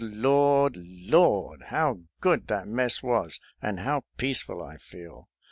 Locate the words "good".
2.21-2.47